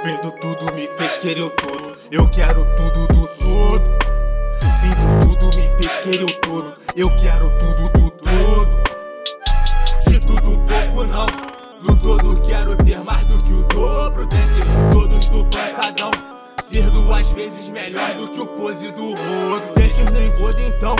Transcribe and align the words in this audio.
Vendo 0.00 0.30
tudo 0.30 0.72
me 0.74 0.86
fez 0.96 1.16
querer 1.16 1.42
o 1.42 1.50
todo. 1.50 1.98
Eu 2.12 2.30
quero 2.30 2.64
tudo 2.76 3.08
do 3.08 3.26
todo. 3.26 3.98
Vendo 4.80 5.26
tudo 5.26 5.56
me 5.56 5.68
fez 5.76 6.00
querer 6.02 6.22
o 6.22 6.32
todo. 6.40 6.72
Eu 6.94 7.10
quero 7.16 7.50
tudo 7.58 7.88
do 7.98 8.10
todo. 8.12 8.82
De 10.06 10.20
tudo 10.20 10.50
um 10.50 10.66
pouco 10.66 11.04
não. 11.04 11.26
Do 11.82 11.96
todo 11.96 12.40
quero 12.42 12.76
ter 12.76 13.00
mais 13.00 13.24
do 13.24 13.38
que 13.38 13.52
o 13.52 13.64
dobro. 13.64 14.24
Dentre 14.26 14.60
todos 14.92 15.28
do 15.30 15.44
pancadão. 15.46 16.12
Ser 16.62 16.88
duas 16.90 17.28
vezes 17.32 17.68
melhor 17.68 18.14
do 18.14 18.28
que 18.28 18.40
o 18.40 18.46
pose 18.46 18.92
do 18.92 19.02
rodo. 19.02 19.74
Deixa 19.74 20.04
no 20.04 20.22
engodo 20.22 20.60
então. 20.60 20.94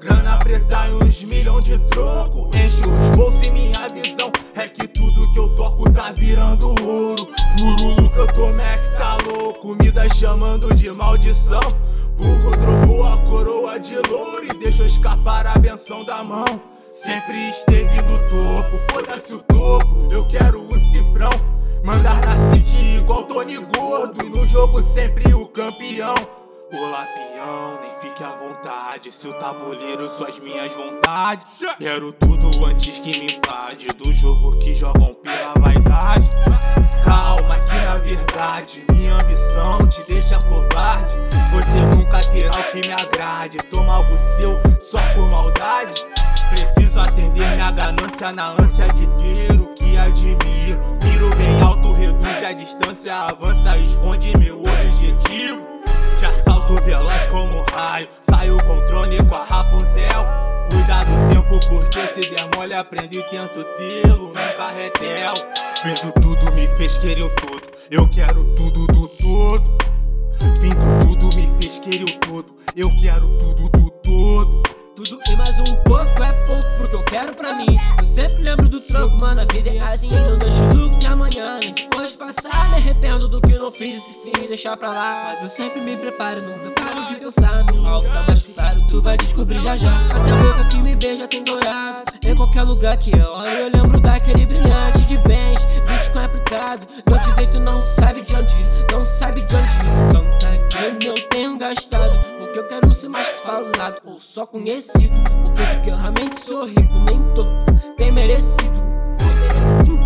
Grana 0.00 0.38
preta 0.38 0.88
e 0.88 0.94
uns 0.94 1.22
milhão 1.22 1.60
de 1.60 1.78
troco. 1.90 2.50
Enche 2.56 2.80
os 2.80 3.16
bolsos 3.16 3.46
e 3.46 3.50
minha 3.52 3.86
visão 3.90 4.32
é 4.56 4.66
que 4.66 4.88
tudo 4.88 5.32
que 5.32 5.38
eu 5.38 5.48
toco 5.54 5.88
tá 5.92 6.10
virando 6.10 6.74
ouro. 6.84 7.39
Puro 7.56 8.00
lucro, 8.00 8.20
eu 8.20 8.26
tô 8.28 8.46
Mac, 8.52 8.98
tá 8.98 9.16
louco. 9.26 9.74
Me 9.76 9.90
dá 9.90 10.08
chamando 10.08 10.74
de 10.74 10.90
maldição. 10.90 11.60
Burro 12.16 12.56
dropou 12.56 13.06
a 13.06 13.16
coroa 13.18 13.80
de 13.80 13.96
louro 13.96 14.44
e 14.44 14.58
deixou 14.58 14.86
escapar 14.86 15.46
a 15.46 15.58
benção 15.58 16.04
da 16.04 16.22
mão. 16.22 16.44
Sempre 16.90 17.50
esteve 17.50 18.02
no 18.02 18.18
topo, 18.18 18.78
foda-se 18.92 19.32
o 19.32 19.42
topo. 19.42 20.08
Eu 20.12 20.26
quero 20.28 20.60
o 20.60 20.78
cifrão. 20.90 21.30
Mandar 21.84 22.20
na 22.20 22.50
city 22.50 22.98
igual 22.98 23.22
Tony 23.24 23.56
Gordo. 23.56 24.22
No 24.24 24.46
jogo 24.46 24.82
sempre 24.82 25.32
o 25.32 25.46
campeão. 25.46 26.14
Olá, 26.72 27.04
peão, 27.06 27.80
nem 27.82 27.92
fique 28.00 28.22
à 28.22 28.30
vontade. 28.30 29.12
Seu 29.12 29.32
tabuleiro, 29.34 30.08
suas 30.08 30.38
minhas 30.38 30.72
vontades. 30.72 31.62
Quero 31.78 32.12
tudo 32.12 32.64
antes 32.64 33.00
que 33.00 33.18
me 33.18 33.34
invade. 33.34 33.88
Do 33.96 34.12
jogo 34.12 34.56
que 34.58 34.74
jogam 34.74 35.14
pela 35.14 35.54
vaidade. 35.58 36.28
Verdade, 38.50 38.82
minha 38.92 39.14
ambição 39.14 39.86
te 39.86 40.04
deixa 40.08 40.36
covarde. 40.40 41.14
Você 41.52 41.78
nunca 41.94 42.18
terá 42.18 42.50
o 42.50 42.64
que 42.64 42.80
me 42.80 42.92
agrade. 42.92 43.58
Toma 43.70 43.94
algo 43.94 44.18
seu 44.18 44.58
só 44.80 44.98
por 45.14 45.28
maldade. 45.28 46.04
Preciso 46.50 46.98
atender 46.98 47.48
minha 47.52 47.70
ganância 47.70 48.32
na 48.32 48.48
ânsia 48.60 48.88
de 48.92 49.06
ter 49.06 49.52
o 49.52 49.72
que 49.74 49.96
admiro. 49.96 50.80
Miro 51.04 51.36
bem 51.36 51.62
alto, 51.62 51.92
reduz 51.92 52.44
a 52.44 52.52
distância, 52.52 53.14
avança, 53.14 53.76
esconde 53.78 54.36
meu 54.36 54.58
objetivo. 54.58 55.68
Te 56.18 56.26
assalto 56.26 56.74
veloz 56.82 57.26
como 57.26 57.64
raio, 57.72 58.08
saio 58.20 58.56
com 58.64 58.84
trone 58.86 59.18
com 59.28 59.34
a 59.36 59.44
Rapunzel. 59.44 60.26
Cuida 60.70 60.98
do 61.04 61.32
tempo 61.32 61.60
porque 61.68 62.04
se 62.08 62.28
der 62.28 62.48
mole 62.56 62.74
aprendo 62.74 63.14
e 63.14 63.22
tento 63.30 63.62
tê-lo 63.62 64.26
num 64.26 64.56
carretel. 64.56 65.34
Vendo 65.84 66.12
tudo 66.20 66.52
me 66.52 66.66
fez 66.76 66.98
querer 66.98 67.22
o 67.22 67.30
eu 67.90 68.08
quero 68.08 68.44
tudo 68.54 68.86
do 68.86 69.08
todo. 69.08 69.78
Vendo 70.60 70.98
tudo 71.00 71.36
me 71.36 71.48
fez 71.60 71.80
querer 71.80 72.04
o 72.04 72.18
todo, 72.20 72.54
eu 72.76 72.88
quero 73.00 73.26
tudo 73.38 73.68
do 73.68 73.90
todo. 73.90 74.62
Tudo 74.94 75.18
e 75.30 75.36
mais 75.36 75.58
um 75.58 75.74
pouco 75.84 76.22
é 76.22 76.32
pouco 76.44 76.76
porque 76.76 76.94
eu 76.96 77.04
quero 77.04 77.34
pra 77.34 77.54
mim. 77.54 77.78
Eu 77.98 78.06
sempre 78.06 78.42
lembro 78.42 78.68
do 78.68 78.78
troco, 78.80 79.18
mano. 79.20 79.40
A 79.40 79.44
vida 79.46 79.70
é 79.70 79.80
assim. 79.80 80.16
Não 80.28 80.36
deixo 80.36 80.62
o 80.62 80.74
lucro 80.74 80.98
de 80.98 81.06
amanhã, 81.06 81.44
nem 81.58 81.74
hoje 81.96 82.12
passar. 82.14 82.68
Me 82.70 82.76
arrependo 82.76 83.26
do 83.26 83.40
que 83.40 83.58
não 83.58 83.72
fiz 83.72 83.96
esse 83.96 84.10
fim 84.22 84.46
deixar 84.46 84.76
pra 84.76 84.90
lá. 84.90 85.22
Mas 85.30 85.42
eu 85.42 85.48
sempre 85.48 85.80
me 85.80 85.96
preparo, 85.96 86.42
nunca 86.42 86.70
paro 86.72 87.06
de 87.06 87.14
pensar. 87.14 87.64
Meu 87.72 87.86
alvo 87.86 88.08
tá 88.08 88.24
mais 88.28 88.54
claro, 88.54 88.86
tu 88.88 89.00
vai 89.00 89.16
descobrir 89.16 89.60
já 89.62 89.76
já. 89.76 89.92
Até 89.92 90.30
a 90.30 90.36
boca 90.36 90.64
que 90.66 90.78
me 90.78 90.94
beija 90.94 91.26
tem 91.26 91.42
dourado. 91.42 92.12
Em 92.26 92.36
qualquer 92.36 92.62
lugar 92.62 92.96
que 92.98 93.10
eu 93.10 93.32
olho, 93.32 93.48
eu 93.48 93.70
lembro 93.74 94.00
daquele 94.00 94.44
brilhante 94.44 95.00
de 95.06 95.16
bens. 95.18 95.39
Não 96.70 97.18
te 97.18 97.32
veio, 97.32 97.50
tu 97.50 97.58
não 97.58 97.82
sabe 97.82 98.22
de 98.22 98.32
onde, 98.36 98.56
não 98.92 99.04
sabe 99.04 99.40
de 99.42 99.56
onde. 99.56 99.70
Tanta 100.12 100.56
grana 100.68 101.04
eu 101.04 101.28
tenho 101.28 101.58
gastado. 101.58 102.12
Porque 102.38 102.58
eu 102.60 102.68
quero 102.68 102.94
ser 102.94 103.08
mais 103.08 103.28
que 103.28 103.40
falado 103.40 104.00
ou 104.04 104.16
só 104.16 104.46
conhecido. 104.46 105.14
Porque 105.42 105.80
que 105.82 105.90
eu 105.90 105.96
realmente 105.96 106.40
sou 106.40 106.64
rico, 106.64 106.98
nem 107.04 107.18
tô 107.34 107.44
bem 107.98 108.12
merecido. 108.12 108.70
merecido. 109.18 110.00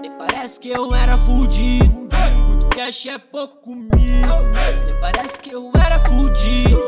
Nem 0.00 0.12
parece 0.16 0.60
que 0.60 0.68
eu 0.68 0.94
era 0.94 1.16
fudido. 1.18 2.08
Muito 2.46 2.76
cash 2.76 3.06
é 3.06 3.18
pouco 3.18 3.56
comigo. 3.56 3.90
Nem 4.86 5.00
parece 5.00 5.40
que 5.40 5.50
eu 5.50 5.72
era 5.74 5.98
fudido. 5.98 6.80